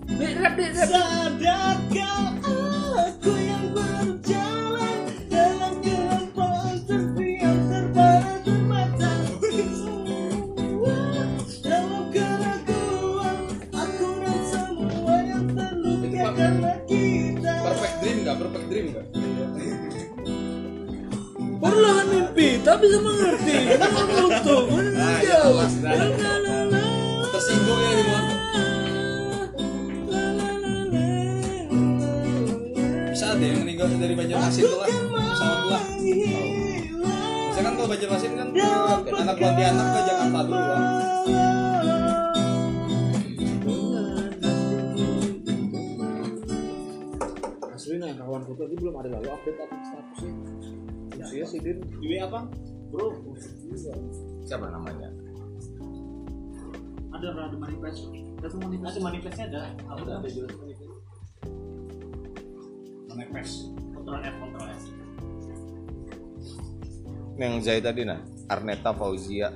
[0.06, 0.86] Di rap rap.
[0.86, 2.30] Sadarkah
[2.94, 9.12] aku yang berjalan dalam kehidupan sepi yang terbatas mata
[11.66, 13.38] dalam keraguan
[13.74, 17.54] aku dan semua yang terluka karena kita.
[17.66, 18.36] Perfect dream nggak?
[18.38, 19.06] Perfect dream nggak?
[21.58, 23.56] Perlahan mimpi tak bisa mengerti.
[24.22, 24.83] Untuk Ah,
[27.28, 28.04] tersinggung ya di
[33.12, 34.88] bisa ada yang meninggal dari Banjarmasin tuh lah
[35.68, 35.84] lah
[37.44, 38.48] Biasanya kan kalau Banjarmasin kan
[39.04, 40.80] anak Pontianak ke Jakarta dulu lah
[47.68, 50.32] asli nah kawan gue tadi belum ada lalu update update statusnya
[51.34, 51.82] Iya sih Din.
[51.98, 52.46] Dewi apa?
[52.94, 53.10] Bro,
[54.46, 55.23] Siapa namanya?
[57.14, 58.10] Ada ada manifest.
[58.42, 58.90] Ada manifest.
[58.90, 59.62] Ada manifestnya ada.
[59.86, 60.92] Ada ada jelas manifest.
[63.14, 63.54] Manifest.
[63.94, 64.82] Kontrol F, kontrol F.
[67.34, 69.50] Yang Zai tadi nah, Arneta Fauzia,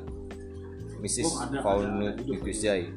[0.98, 1.30] Mrs.
[1.30, 2.32] Oh, ada, Faunu ada, ada.
[2.34, 2.90] itu Zai.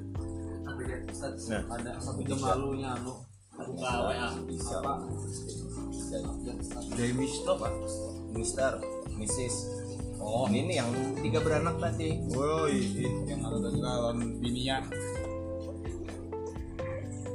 [1.21, 1.61] Nah.
[1.69, 3.13] Ada satu jam lalu nya anu.
[3.61, 4.29] Aku ke WA.
[4.49, 4.81] Bisa.
[4.81, 5.05] Apa?
[6.01, 6.21] Zai
[7.45, 7.73] pak,
[8.33, 8.71] Mister,
[9.21, 9.80] Mrs.
[10.21, 12.21] Oh, ini yang tiga beranak tadi.
[12.37, 14.85] Oh, itu yang ada tadi lawan bininya.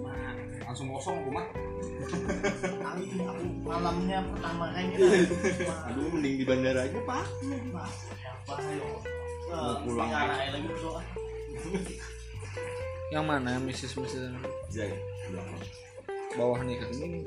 [0.07, 0.32] Nah,
[0.62, 1.51] langsung kosong rumah.
[2.62, 4.95] Kali aku malamnya pertama kali
[5.91, 7.26] Aduh, mending di bandara aja pak.
[8.55, 8.87] Ayo?
[9.51, 10.11] Mau pulang.
[10.14, 11.03] Lagi berdoa.
[13.11, 13.93] Yang mana Mrs.
[13.99, 14.34] Mrs.
[14.70, 14.95] Zai,
[16.39, 17.18] bawah nih kan ini.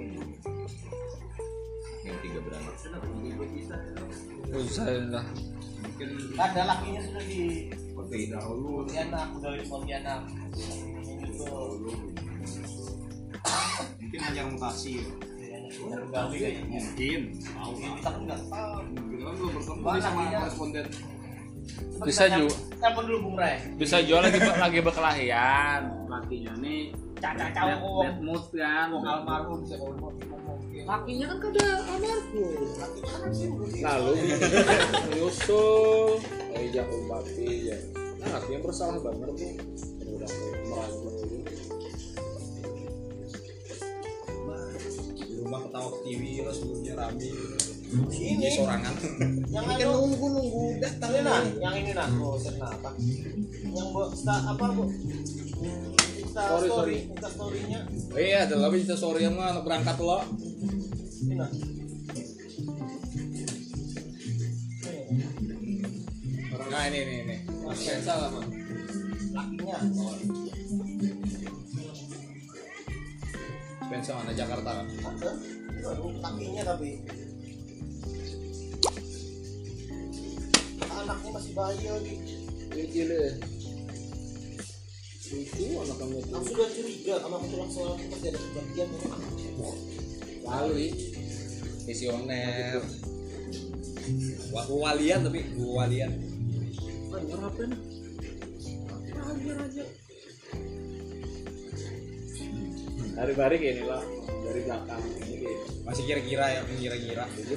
[2.08, 2.76] yang tiga beranak.
[4.50, 5.26] Usah lah.
[6.40, 8.82] Ada lakinya sudah di Seperti dahulu.
[8.82, 10.22] Pontianak, udah di Pontianak.
[11.22, 11.44] Itu
[14.00, 15.06] Mungkin ajar mutasi.
[16.10, 16.82] Gawi kayaknya.
[16.82, 17.22] Mungkin.
[17.46, 18.74] Tahu kita pun nggak tahu.
[18.90, 20.22] Kita kan belum bertemu Mana sama?
[22.02, 22.46] Bisa kita ju.
[22.46, 23.56] nyam- Telepon dulu Bung Ray.
[23.76, 25.82] Bisa jual lagi lagi berkelahian.
[26.08, 28.00] Lakinya nih Caca cowok.
[28.00, 28.88] bad mood kan.
[28.90, 30.16] Wong almarhum saya ngomong.
[30.80, 32.56] Lakinya kan kada almarhum.
[32.74, 33.48] Lakinya kan sih
[33.80, 34.12] Lalu
[35.06, 37.78] menyusul, ejak umpati ya.
[38.18, 39.54] Nah, artinya bersalah banget tuh.
[40.10, 40.30] Udah
[40.66, 41.08] meragu.
[45.20, 47.32] Di rumah ketawa ke TV terus sebelumnya rame.
[47.90, 48.48] Ini.
[48.54, 48.94] Sorangan.
[49.50, 52.90] yang Ini kan nunggu nunggu datang ini nah, yang ini nah, oh apa?
[53.66, 54.84] Yang bu, apa bu?
[56.22, 56.98] Insta Sorry, story.
[57.10, 57.80] Insta story-nya.
[58.14, 60.22] Iya, ada lagi kita sorry yang mana berangkat lo.
[61.26, 61.50] Ini nah.
[66.70, 67.38] Nah ini ini ini.
[67.66, 68.46] Mas Kensa lah mas.
[69.34, 69.78] Lakinya.
[73.90, 74.86] Spencer mana Jakarta kan?
[74.86, 75.32] Ada.
[76.22, 77.02] Lakinya tapi.
[80.90, 82.16] Anaknya masih bayi lagi.
[82.70, 83.34] Kecil deh.
[85.30, 86.18] Itu anak kamu.
[86.34, 88.88] Aku sudah curiga sama aku tulang soal pasti ada kebagian
[90.46, 90.94] Lalu ih.
[91.86, 92.82] Visioner.
[94.50, 96.12] Wah, walian tapi walian.
[97.10, 97.80] Anjir apa nih?
[99.18, 99.86] Anjir aja.
[103.20, 104.06] Dari balik ini lah,
[104.48, 105.52] dari belakang ini.
[105.84, 107.26] Masih kira-kira ya, kira-kira.
[107.36, 107.54] Jadi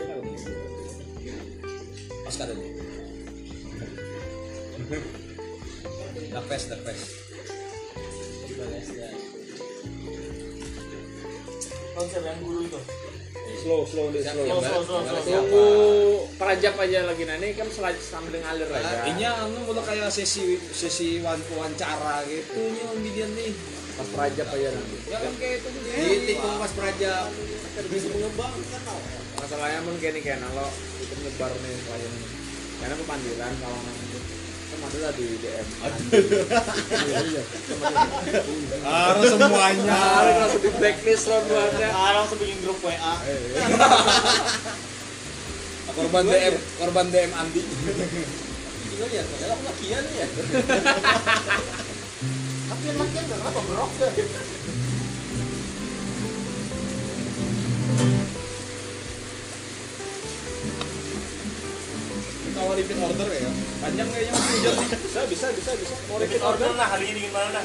[2.32, 2.40] gitu.
[2.40, 2.70] Pas kada nih.
[6.32, 7.04] The best, the best.
[11.92, 12.80] Konser yang dulu itu.
[13.62, 14.48] Slow, slow deh, slow.
[14.48, 15.22] Slow, slow, slow, slow.
[15.28, 15.68] Tunggu
[16.40, 17.68] perajap aja lagi nah ini kan
[18.00, 18.80] sambil ngalir aja.
[18.80, 23.52] Nah, ini anu udah kayak sesi sesi wan- wawancara gitu nya om Bidian nih.
[23.92, 24.96] Pas perajap aja nanti.
[25.04, 27.28] Ya kan kayak itu di tikung pas peraja.
[27.92, 29.00] Bisa mengembangkan tau.
[29.36, 30.68] Masalahnya mungkin nih kayak kalau
[31.12, 32.14] itu nyebar nih klien
[32.80, 34.18] karena pemanggilan kalau nanti
[34.82, 35.66] ada lah di DM.
[38.82, 39.94] Harus semuanya.
[39.94, 41.88] Harus langsung di blacklist loh buatnya.
[41.94, 42.92] Ah, langsung bikin grup WA.
[45.92, 47.60] Korban DM, korban DM Andi.
[47.60, 50.24] Gila ya, padahal aku lakian ya.
[52.72, 54.12] Lakian lakian gak kenapa berok deh.
[62.62, 63.50] Kita mau repeat order ya.
[63.82, 64.74] Panjang kayaknya masih hujan.
[64.86, 65.94] Bisa bisa bisa bisa.
[66.06, 66.70] Mau Repeat order?
[66.78, 67.64] nah, hari ini dingin mana nah?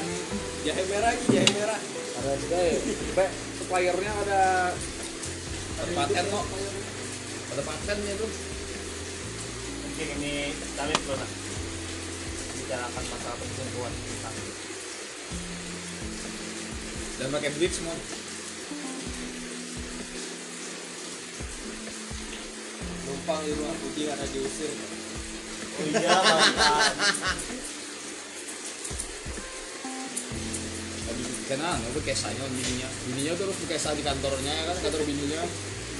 [0.65, 1.79] Jahe merah lagi, jahe merah.
[2.17, 2.77] Ada juga ya.
[2.81, 3.27] Sampai
[3.61, 4.41] suppliernya ada
[5.77, 6.45] Ada paten kok.
[7.53, 8.31] Ada patennya tuh.
[9.85, 10.33] Mungkin ini
[10.73, 11.29] kami perlu nah.
[12.57, 14.29] Bicarakan masalah perselingkuhan kita.
[17.21, 17.93] Dan pakai duit semua.
[23.27, 24.71] Numpang di rumah putih karena diusir.
[24.71, 26.95] Oh iya, mantap.
[31.03, 32.87] Tadi kenal, itu kesanya bininya.
[33.03, 35.43] Bininya tuh harus bekesa di kantornya kan, kantor bininya.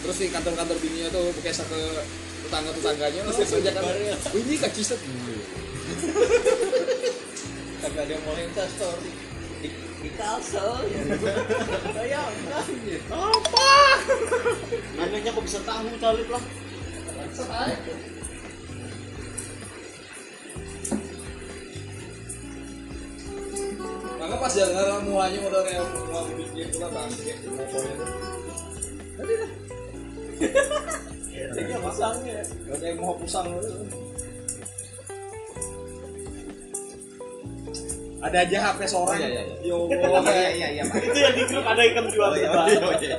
[0.07, 1.82] Terus di kantor-kantor bininya tuh bekesa ke
[2.47, 3.84] tetangga-tetangganya terus kerja kan.
[3.84, 4.99] Oh, ini kak Ciset.
[7.84, 9.11] Kagak ada yang mau insta story.
[9.59, 11.01] Di, di kalsel ya.
[11.99, 12.63] Saya enggak.
[13.11, 13.71] Apa?
[14.95, 16.66] Anehnya kok bisa tahu talip lah.
[24.18, 28.10] Maka pas jalan muanya udah kayak mau bikin itu lah bangke motornya tuh.
[31.58, 31.90] Ini apa?
[31.90, 33.46] pasangnya Gak ada yang mau pusang
[38.18, 39.14] Ada aja HP seorang.
[39.14, 39.70] Oh, iya, iya, iya.
[39.70, 39.78] Yo.
[40.26, 41.00] Iya iya iya Pak.
[41.06, 42.66] itu yang di grup ada ikan jual Oh iya Pak.
[42.82, 43.18] oh iya.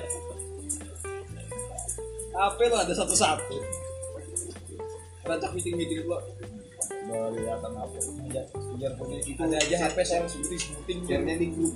[2.35, 3.78] HP lo ada satu-satu.
[5.29, 6.24] Rancak meeting-meeting gua.
[6.89, 7.99] Kelihatan apa
[8.29, 8.43] aja
[8.79, 11.72] biar punya itu Ada aja HP seorang sebutin sebutin biarnya di grup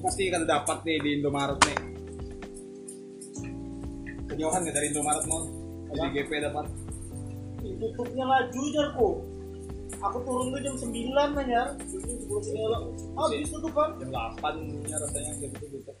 [0.00, 1.78] pasti kan dapat nih di Indomaret nih.
[4.32, 5.44] Kejauhan nggak dari Indomaret non?
[5.92, 6.66] Di GP dapat.
[7.60, 9.29] tutupnya laju jarku
[10.00, 12.78] aku turun tuh jam 9 nanya itu sebelum sini lo
[13.20, 15.92] habis tutupan Jam 8 nya rasanya gitu gitu.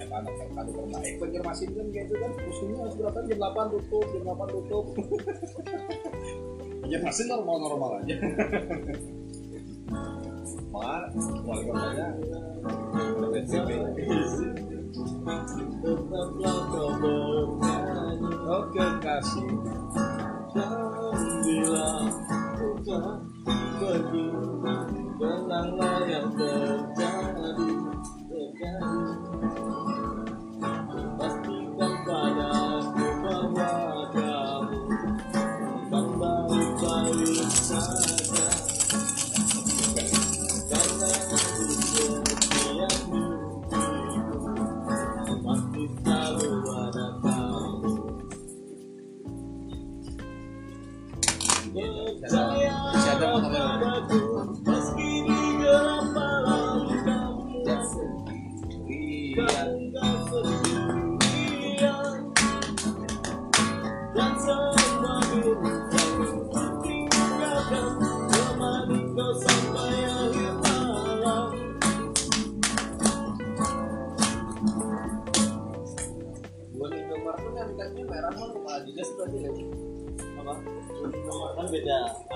[0.00, 2.30] Ya kan kan kali terbaik Banjarmasin kan kayak itu kan?
[2.32, 3.18] Musuhnya harus berapa?
[3.28, 4.84] Jam 8 tutup jam 8 tutup.
[6.80, 8.16] Banjarmasin normal normal aja
[10.74, 11.06] Malah
[11.46, 12.08] wali kotanya
[13.14, 13.98] udah PSBB.
[15.84, 16.90] tetaplah kau
[18.98, 19.54] kasih
[21.46, 22.10] bilang
[26.10, 27.70] yang terjadi
[28.26, 29.93] Terjadi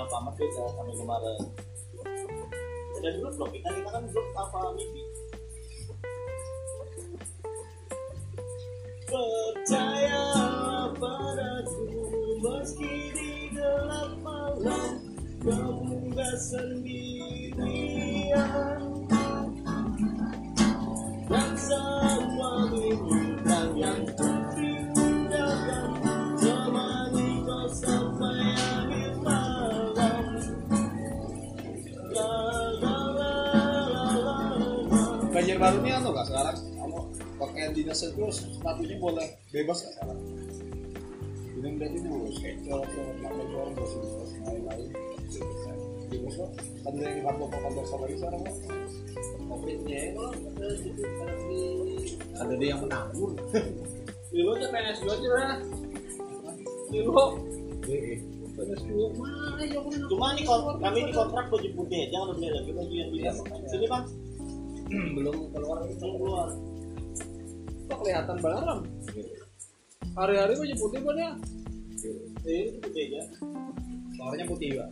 [0.09, 1.53] Alfamart beda sama kemarin.
[2.97, 5.05] Ada dulu blok kita kita kan blok Alfa Midi
[9.05, 10.25] percaya
[10.97, 11.93] padaku
[12.41, 14.97] meski di gelap malam
[15.45, 18.01] kamu gak sendirian.
[21.29, 22.18] Dan semua
[35.59, 36.99] Barunya anu kak sekarang kamu
[37.37, 40.19] pakaian dinas itu sepatunya boleh bebas kak sekarang
[41.59, 44.89] ini udah itu sketcher pakai jualan bersih bersih lain-lain
[46.09, 46.51] bebas kok
[46.81, 48.57] kan kantor kantor salari sekarang kok
[49.49, 50.01] Covidnya
[52.39, 53.33] Ada dia yang menanggung.
[54.29, 55.57] di lu tuh PNS dua aja lah
[56.87, 57.17] di lu
[57.89, 58.21] Eh,
[58.55, 62.71] PNS dua mana ya cuma nih kon- kami di kontrak baju putih kalau beli lagi
[62.71, 64.05] baju yang biasa sini bang
[65.16, 66.49] belum keluar belum keluar.
[67.89, 68.78] Kok kelihatan banget
[70.18, 71.30] hari-hari baju putih kan ya?
[72.45, 73.22] Ini itu putih aja.
[74.18, 74.86] Warnanya putih juga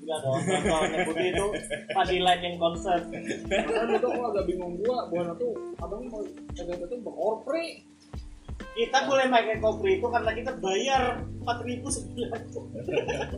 [0.00, 0.42] enggak dong
[0.90, 1.46] yang putih itu
[1.94, 3.00] pasti like yang konsep.
[3.46, 5.06] Makanya itu kok agak bingung gua.
[5.12, 6.24] Buana tuh abang mau
[6.56, 7.66] kagak itu berkorpre
[8.70, 11.02] kita boleh pakai kopri itu karena kita bayar
[11.42, 12.38] empat ribu sebulan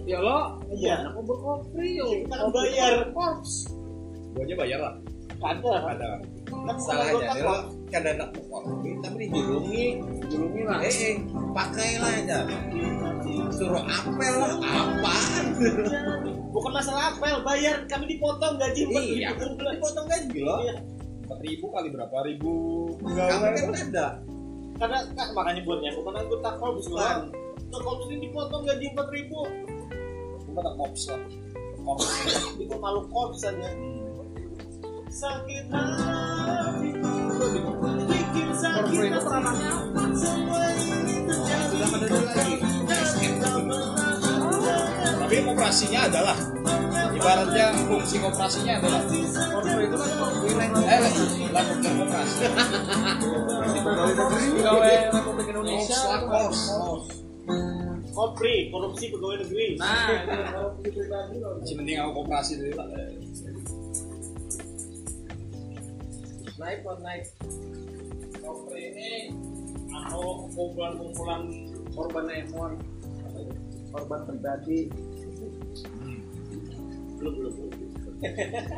[0.04, 1.08] ya lo Iya.
[1.08, 2.06] anak mau berkorpre yo?
[2.26, 2.94] Kita kan bayar.
[3.16, 3.52] korps.
[4.32, 4.94] Gua aja bayar lah
[5.42, 5.74] ada.
[5.94, 6.10] Ada.
[6.46, 7.58] Kan salahnya anggota kalau
[7.92, 9.84] kan ada kopi tapi dijulungi
[10.30, 11.14] julungi lah eh eh,
[11.52, 12.38] pakailah aja.
[13.52, 15.44] Suruh apel lah apaan?
[16.54, 17.84] Bukan masalah apel bayar.
[17.90, 20.58] Kami dipotong gaji empat iya dipotong gaji loh.
[20.62, 20.76] Iya.
[21.22, 22.16] empat ribu kali berapa?
[22.26, 22.52] Ribu
[23.02, 24.06] kamu kan ada.
[24.82, 27.30] Karena kak, makanya buatnya bukan anggota korps kan
[27.70, 29.40] korps ini dipotong gaji empat ribu.
[30.52, 31.22] Kata korps lah
[31.82, 32.06] korps
[32.58, 33.68] itu malu korps saja
[35.12, 37.12] sakit hatiku
[38.08, 39.20] bikin sakit itu
[40.16, 42.54] semua ini terjadi
[45.20, 46.36] tapi operasinya adalah
[47.12, 49.96] ibaratnya fungsi operasinya adalah itu
[50.56, 51.00] kan eh
[51.92, 52.44] operasi.
[54.52, 56.00] Pegawai Republik Indonesia.
[58.72, 59.66] Korupsi pegawai negeri.
[59.80, 60.12] nah
[61.60, 62.86] masih penting aku operasi dulu lah
[66.62, 67.26] naik buat naik.
[68.38, 69.34] Kopri ini
[69.92, 71.42] anu kumpulan-kumpulan
[71.90, 72.72] korban emon
[73.90, 74.86] korban pribadi.
[77.18, 77.54] Belum belum.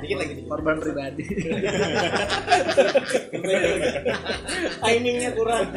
[0.01, 1.25] Dikit lagi korban pribadi.
[4.85, 5.69] Timingnya kurang.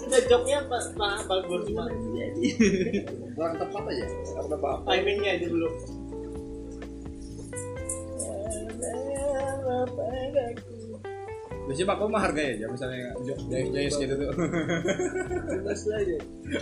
[0.00, 1.84] Sudah joknya pak pak bagus cuma
[3.36, 4.06] kurang tepat aja
[4.84, 6.01] timingnya aja belum
[11.62, 13.14] Biasanya Ko mah harganya aja misalnya
[13.48, 14.28] jaya jaya gitu tuh.
[15.62, 16.18] Jelas aja.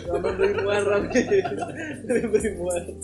[0.07, 1.05] Kamu beli muarang.
[2.07, 2.99] beli muarang.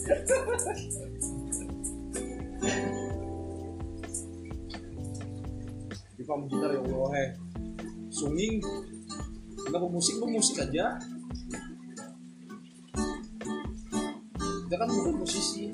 [6.17, 7.27] Di kamu gitar ya Allah he.
[8.13, 8.61] Sunging.
[9.67, 11.01] Kenapa musik lu musik aja?
[14.69, 15.73] Kita kan bukan musisi.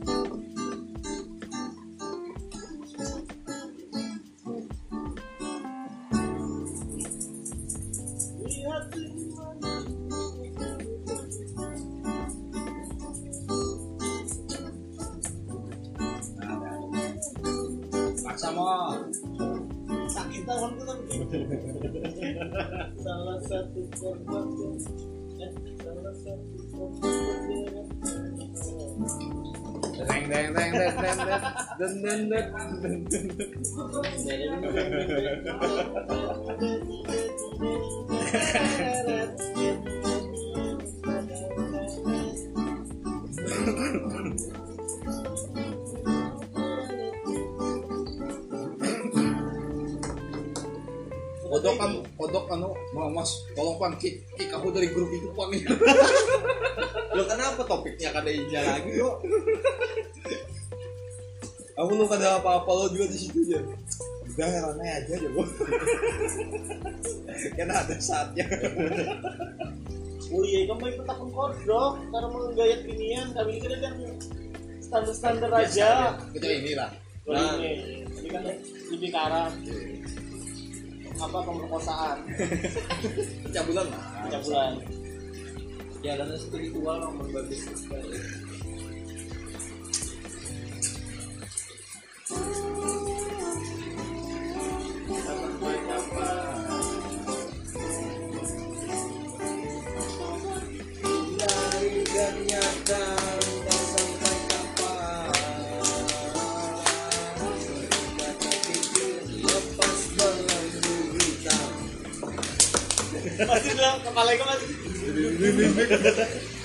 [31.13, 31.29] Kodok
[51.77, 55.53] kan, kodok anu, mau mas, tolong pan kick, kick dari grup itu pan
[57.13, 58.33] Lo kenapa topiknya kada
[58.65, 59.21] lagi lo?
[62.03, 63.63] Aku lu kada apa-apa lo juga di situ aja.
[64.35, 65.47] Udah heran aja aja gua.
[67.55, 68.43] Karena ada saatnya.
[70.35, 73.95] Oh iya, kamu ikut akun kodok karena menggayat ginian kami kira kan
[74.83, 76.19] standar-standar aja.
[76.35, 76.91] Kita inilah.
[77.23, 78.51] Oh, ini, ini kan
[78.91, 79.47] lebih ke arah
[81.23, 82.19] apa pemerkosaan,
[83.55, 84.03] Cabulan lah.
[84.27, 84.75] pencabulan.
[86.03, 88.19] Ya karena spiritual nomor bagus sekali.
[113.43, 114.45] Masih dalam kepala itu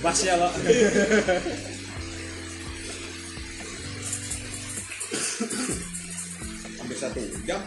[0.01, 0.25] masih.
[0.25, 0.49] Ya lo.
[6.87, 7.59] hampir satu jam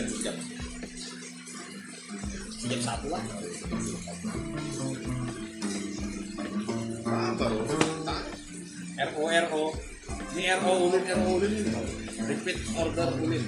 [0.00, 0.36] hampir jam
[2.80, 3.22] satu lah.
[7.10, 7.44] Apa
[9.00, 9.64] RO RO
[10.36, 11.52] ini RO ulin RO ulin
[12.24, 13.44] repeat order ulin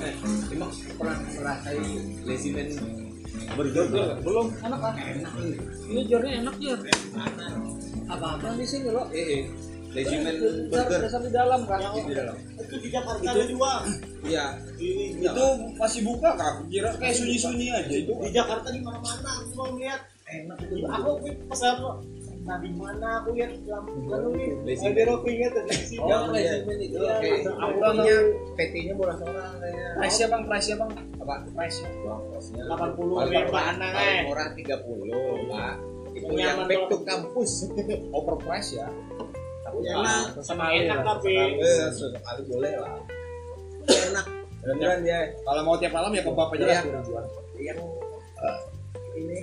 [0.00, 0.14] eh
[0.48, 1.84] emang pernah ngerasain
[2.24, 2.68] lesimen
[3.52, 4.46] berjogel belum.
[4.64, 5.32] Enak kan enak
[5.92, 6.00] ini.
[6.08, 6.76] Jornya enak ya.
[8.10, 9.69] apa apa sini lo eh, eh.
[9.90, 10.22] Dasar
[10.70, 11.80] burger dasar di dalam kan.
[11.98, 13.72] di dalam Itu di Jakarta ada dua.
[14.22, 14.46] iya
[15.18, 16.54] Itu masih buka kak?
[16.66, 18.12] Kira kayak sunyi-sunyi aja itu.
[18.14, 20.00] di Jakarta di mana-mana aku mau lihat.
[20.24, 20.58] enak
[20.94, 21.10] Aku
[21.50, 21.92] pesan lo.
[22.40, 24.50] Nah di mana aku lihat lampu lalu nih.
[24.64, 25.98] Lazy Ada ropinya tuh di sini.
[26.00, 28.24] Oh, lazy man itu Iya, oke lazy man.
[28.56, 30.90] PT-nya bola orang kayaknya Price ya bang, price ya bang.
[31.20, 34.20] apa price bang price-nya 80 paling ribu murah anak eh.
[34.24, 35.74] murah 30 pak
[36.10, 37.50] itu Yang back to kampus
[38.10, 38.88] Overprice ya.
[39.80, 41.34] Ya, enak Sekali enak tapi
[41.90, 42.94] sekali boleh lah
[43.86, 44.26] enak
[44.60, 47.24] beneran dia Kalau mau tiap malam ya ke bapak aja kurang jual.
[47.56, 47.78] yang
[49.16, 49.38] ini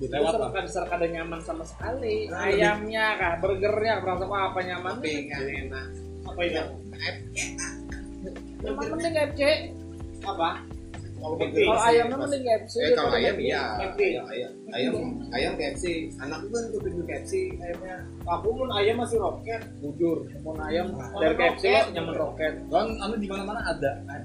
[0.00, 0.50] Lewat lah.
[0.50, 2.26] kan dasar kada nyaman sama sekali.
[2.26, 4.94] Nah, Ayamnya kah, burgernya berasa apa nyaman.
[4.98, 5.86] tapi nggak enak
[6.26, 6.62] apa itu?
[8.64, 9.40] Nyaman mending FC.
[10.24, 10.50] Apa?
[11.26, 12.74] Kalau Kalau ayamnya mending FC.
[12.78, 14.00] eh kalau ayam iya McD.
[14.00, 14.94] ayam ayam ayam
[15.30, 15.84] ayam KFC
[16.16, 17.96] anakku kan tuh pintu KFC ayamnya
[18.28, 19.62] Aku pun ayam masih roket.
[19.78, 22.52] Bujur, mau ayam Oh, dari KFC nyaman roket.
[22.66, 23.92] Kan anu di mana-mana ada.
[24.06, 24.22] nah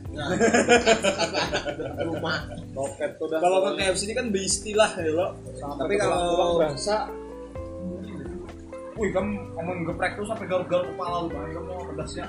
[2.02, 2.38] rumah
[2.72, 3.40] Roket tuh udah.
[3.40, 5.28] Kalau ke KFC ini kan beristilah ya lo.
[5.58, 7.10] Tapi kalau- berasa
[8.92, 11.50] Wih, kamu ngomong geprek terus sampai garuk-garuk kepala lu, Bang.
[11.50, 12.26] kamu mau pedasnya.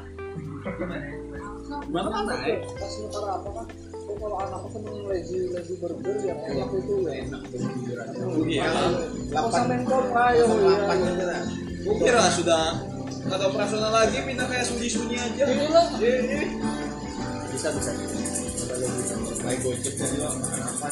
[1.82, 3.66] Gimana mana pas ntar apa kan?
[4.22, 6.34] kalau anakku seneng lagi lagi burger ya
[6.78, 8.06] itu enak berjujuran
[8.46, 8.62] iya.
[8.70, 8.86] Ya,
[9.34, 11.38] Lapan main kopra ya, ya
[11.82, 12.64] gue kira sudah
[13.26, 15.44] kata operasional lagi pindah kayak sunyi-sunyi aja.
[15.46, 15.82] Iya, iya.
[15.98, 16.42] Iya,
[17.50, 17.90] bisa bisa.
[19.42, 20.86] Baik apa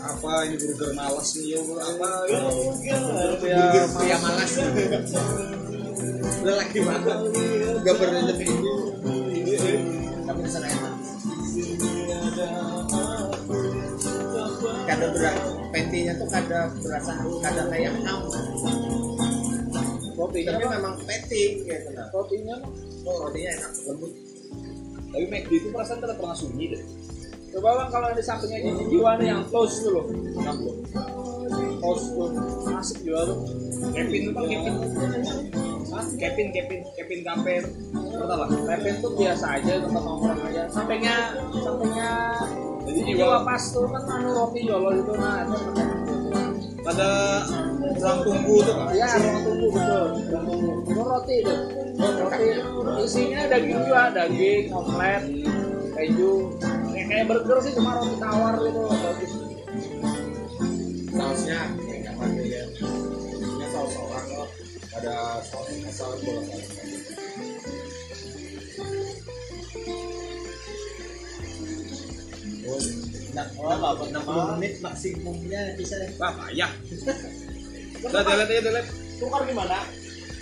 [0.00, 1.60] apa ini burger malas nih yo?
[1.74, 2.08] Apa?
[2.30, 3.02] Burger.
[4.06, 4.52] Ya malas.
[6.40, 7.20] Udah lagi banget
[7.84, 8.48] gak pernah lebih
[10.50, 10.94] itu tapi di sana enak
[14.90, 15.36] kada berat.
[15.70, 18.20] Petinya tuh kada berasa kada kayak ham
[20.18, 22.70] Rotinya tapi memang peti gitu rotinya mah
[23.06, 24.12] oh rotinya enak lembut.
[25.10, 26.82] Tapi McD itu perasaan tidak pernah sunyi deh.
[27.50, 30.06] Coba bang kalau di sampingnya Gigi Jiwana yang close tuh loh.
[31.82, 32.30] Close tuh.
[32.78, 33.38] Asik juga tuh.
[33.90, 35.69] Kevin itu bang Kevin?
[35.90, 37.20] Kevin Kevin Kevin
[37.90, 40.62] Betul lah Kevin tuh biasa aja tempat nongkrong aja.
[40.70, 41.16] Sampingnya
[41.58, 42.10] sampingnya
[42.80, 45.58] Jadi juga pas tuh kan anu roti jolo itu nah itu
[46.80, 47.44] ada
[48.00, 50.06] ruang tunggu tuh kan ya ruang tunggu betul.
[50.32, 50.70] Ruang tunggu.
[50.88, 51.54] Itu roti itu
[52.00, 52.46] roti.
[53.04, 55.22] Isinya daging juga daging omelet
[55.94, 56.32] keju.
[56.90, 59.32] Kayak kayak burger sih cuma roti tawar gitu bagus.
[61.10, 61.60] Sausnya
[65.00, 65.40] ada
[65.88, 66.44] asal bola.
[72.60, 72.76] Oh,
[73.32, 76.12] nah, oh, 60 menit maksimumnya bisa deh.
[76.20, 76.68] wah payah.
[78.04, 78.90] Udah delete aja delete
[79.20, 79.84] tukar gimana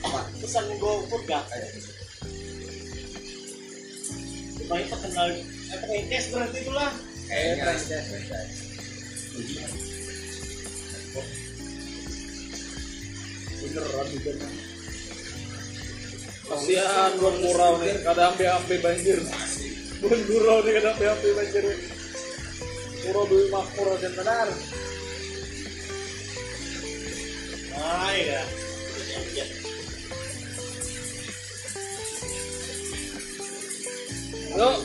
[0.02, 0.20] Apa?
[0.38, 1.42] pesan GoFood gak
[4.58, 5.26] supaya terkenal.
[5.38, 6.90] Eh pakai cash berarti itulah.
[13.58, 14.32] Beneran juga
[16.48, 17.94] kasihan buat murau nih.
[18.00, 19.18] Kadang ambil banjir.
[20.00, 21.64] Buat murau nih kadang ambil banjir
[23.08, 24.48] murau dulu makmur dan benar.
[27.72, 28.42] Nah iya.
[34.58, 34.76] Yuk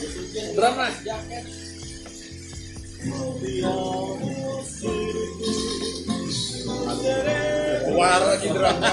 [0.53, 0.87] drama
[7.83, 8.91] keluar lagi drama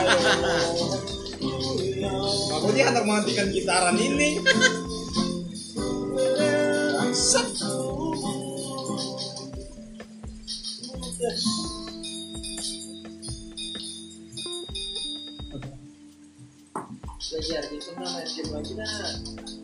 [2.61, 4.37] aku dia hendak menghentikan gitaran ini.
[7.01, 7.49] Bangsat.
[17.31, 19.60] Belajar gitu nah, main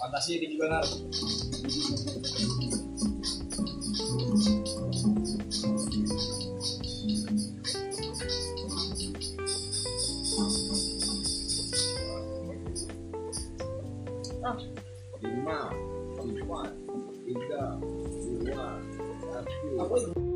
[0.00, 0.84] fantasi di benar
[15.22, 15.70] lima,
[16.18, 16.72] empat,
[17.28, 17.62] tiga,
[18.40, 18.66] dua,
[19.84, 20.31] satu.